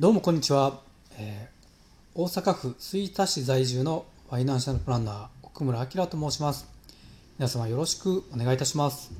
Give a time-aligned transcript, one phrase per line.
[0.00, 0.80] どうもこんにちは、
[1.18, 6.66] えー大阪府吹田市在住のファイナンシャルプランナー奥村明と申します。
[7.38, 9.12] 皆様よろしくお願いいたします。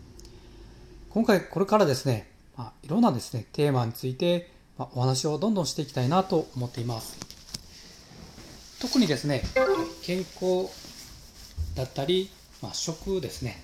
[1.10, 7.18] 今回これからですね、まあ、いろんなですねテーマについて、まあ、お話をどんどんしていきたいなと思っています。
[8.80, 9.42] 特にですね
[10.02, 10.66] 健康
[11.76, 12.30] だったり、
[12.62, 13.62] まあ、食ですね。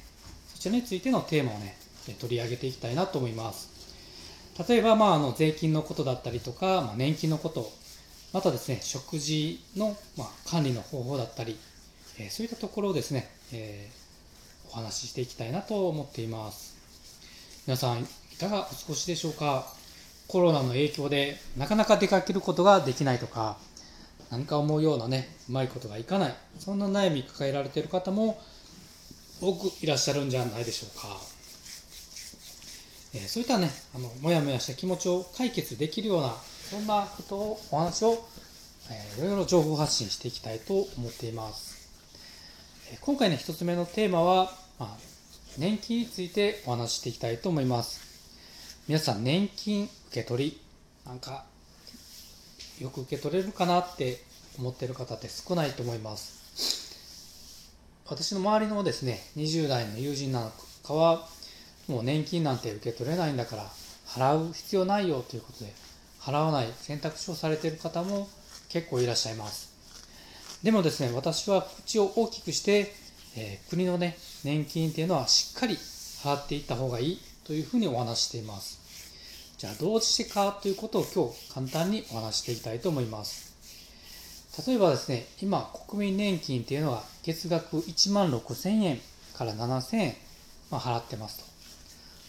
[0.49, 1.79] そちらについてのテーマをね
[2.21, 3.76] 取り上げていきたいなと思います。
[4.69, 7.71] 例えば、まあ、あの税金のことだったりとか、まあ、年金のこと
[8.33, 11.57] またですね食事の、まあ、管理の方法だったり、
[12.19, 14.07] えーそういったところをですね、えー
[14.73, 16.77] お話ししていきたいなと思っています。
[17.67, 18.07] 皆さんい
[18.39, 19.65] かがお過ごしでしょうか？
[20.27, 23.59] コロナの影響でなかなか出かけることができないとか
[24.29, 28.43] 何か思うようなねうまいことがいかないそんな悩み抱えられている方も
[29.41, 31.36] 多くいらっしゃるんじゃないでしょうか。
[33.25, 36.35] えそういったね、あの、もやもやした気持ちを解決できるような、
[36.71, 38.27] そんなことを、お話を、
[38.91, 41.89] えーいろいろ情報発信していきたいと思っています。
[42.93, 44.97] えー今回ね、一つ目のテーマは、まあ、
[45.59, 48.01] 年金についてお話ししていきたいと思います。
[48.89, 50.61] 皆さん、年金受け取り、
[51.07, 51.45] なんか、
[52.81, 54.23] よく受け取れるかなって
[54.59, 56.37] 思ってる方って少ないと思います。
[58.09, 60.53] 私の周りのですね、20代の友人なん
[60.85, 61.29] かは、
[61.89, 63.67] もう年金なんて受け取れないんだから
[64.07, 65.73] 払う必要ないよということで
[66.21, 68.29] 払わない選択肢をされている方も
[68.69, 69.73] 結構いらっしゃいます。
[70.63, 72.93] でもですね私は口を大きくして、
[73.37, 78.81] えー国のね年金っていうのはしっかり払っていった方がいいというふうにお話しています。
[79.59, 83.55] じゃあどうしてかということを今日簡単にお話していきたいと思います。
[84.67, 89.01] 例えばですね今国民年金っていうのは月額1万6000円
[89.35, 90.15] から7000円、
[90.71, 91.56] まあ、払ってますと。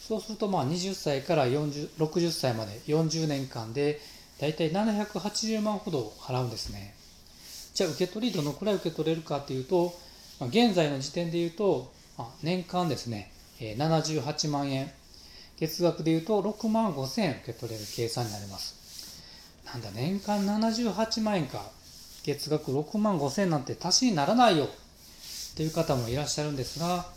[0.07, 3.99] そうするとまあ20歳から40 60歳まで40年間で
[4.39, 6.93] だいたい780万ほど払うんですね。
[7.73, 9.93] じゃあ受け取りどのくらい受け取れるかというと、
[10.39, 14.89] まあ現在の時点で言うと、まあ年間ですね、えー78万円、
[15.57, 18.77] 月額で言うと6万5千円受け取れる計算になります。
[19.65, 21.63] なんだ、年間78万円か、
[22.23, 24.69] 月額6万5千円なんて足しにならないよ
[25.57, 27.07] という方もいらっしゃるんですが、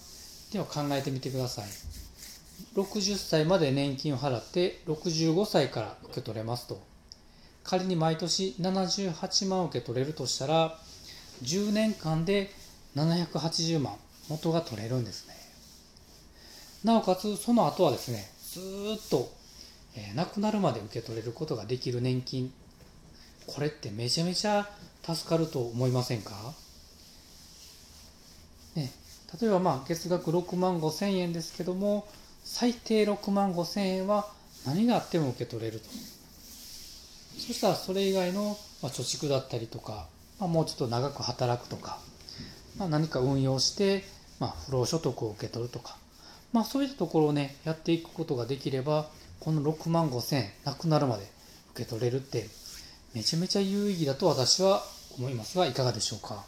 [0.53, 2.00] では考えてみてください。
[2.75, 6.81] 60歳まで年金を払って65歳から受け取れますと。
[7.63, 10.79] 仮に毎年78万受け取れるとしたら
[11.43, 12.51] 10年間で
[12.97, 13.95] 780万
[14.29, 15.35] 元が取れるんですね。
[16.85, 19.31] なおかつその後はですねずっと、
[19.95, 22.53] えー亡くなるまで受け取れることができる年金。
[23.47, 24.69] これってめちゃめちゃ
[25.03, 26.55] 助かると思いませんか？
[28.77, 28.93] ね、
[29.41, 32.07] 例えばまあ月額6万5千円ですけども
[32.45, 34.29] 最低6万5千円は
[34.67, 35.89] 何があっても受け取れると。
[37.39, 40.07] そしたらそれ以外の、ま、貯蓄だったりとか、
[40.39, 41.99] ま、もうちょっと長く働くとか、
[42.79, 44.05] ま、何か運用して、
[44.39, 45.97] まあ、不労所得を受け取るとか、
[46.53, 49.09] まあ、そういったところをねやっていくことができれば
[49.39, 51.25] この6万5千円なくなるまで
[51.73, 52.49] 受け取れるって
[53.15, 54.83] めちゃめちゃ有意義だと私は
[55.19, 56.45] 思いますがいかがでしょうか。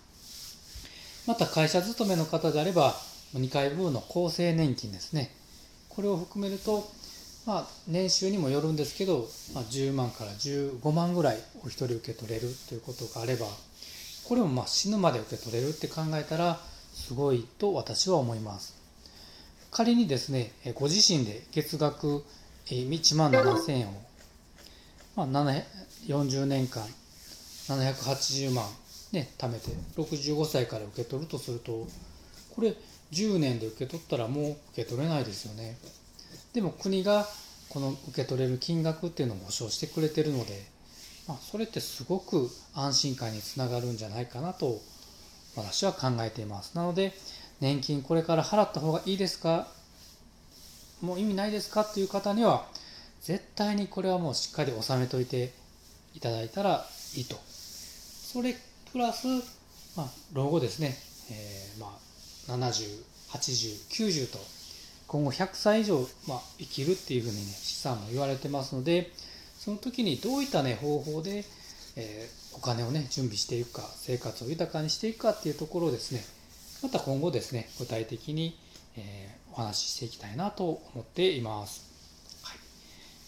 [1.27, 2.95] また会社勤めの方であれば
[3.35, 5.35] 2回分の厚生年金ですね。
[5.95, 6.91] これを含めると、
[7.47, 13.47] まあ、年収にもよるんですけど、まあ、10万から15万ぐらいお一人受け取れるということがあれば
[14.25, 16.59] これもまあ死ぬまで受け取れるって考えたら
[16.95, 18.81] すごいと私は思います。
[19.71, 22.25] 仮にですねご自身で月額
[22.67, 23.93] 1万7000円を、
[25.17, 25.27] まあ、
[26.07, 26.85] 40年間
[27.69, 28.67] 780万
[29.13, 31.87] ね貯めて65歳から受け取るとすると
[32.55, 32.75] これ
[33.13, 35.77] 10年で受け取ったらもう受け取れないですよね。
[36.55, 37.27] でも国が
[37.69, 40.63] この受け取れる金額っていうのを保証してくれてるので、
[41.29, 44.81] まあ、それってすごく安心感につながるんじゃないかなと
[45.57, 46.75] 私は考えています。
[46.75, 47.13] なので
[47.61, 49.69] 年金これから払った方がいいですか？
[51.01, 51.83] もう意味ないですか？
[51.83, 52.67] っていう方には
[53.21, 55.53] 絶対にこれはもうしっかり納めといて
[56.15, 57.37] いただいたらいいと。
[57.47, 58.57] それ
[58.91, 59.27] プラス、
[59.97, 60.97] まあ、老後ですね、
[61.31, 61.91] えーまあ、
[62.49, 64.39] 70、80、90と
[65.07, 69.11] 今後100歳以上、まあ、生きるっていうふうにね資産も言われてますので
[69.59, 71.45] その時にどういったね方法で、
[71.97, 76.23] えーお金をね準備していくか生活を豊かにしていくかっていうところをですね
[76.83, 78.59] また今後ですね具体的に、
[78.99, 81.85] えーお話ししていきたいなと思っています。
[82.43, 82.57] はい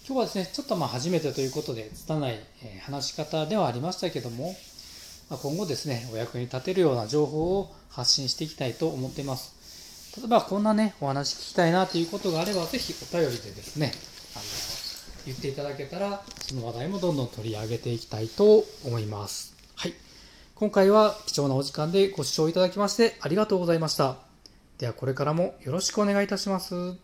[0.06, 4.54] 今日はですね、ちょっとまあ初めてということで、拙いえ話し方ではありましたけども、
[5.30, 9.54] 今後ですね、お役に立てるような情報を発信していきたいと思っています。
[10.16, 13.92] 例えばこんなね、お話聞きたいなということがあれば、ぜひお便りでですね、
[14.34, 14.44] あの
[15.26, 19.54] 言っていただけたらその話題もどんどん取り上げていきたいと思います。
[19.74, 19.94] はい。
[20.54, 24.16] 今回は貴重なお時間でご視聴いただきましてありがとうございました。
[24.78, 27.03] ではこれからもよろしくお願いいたします。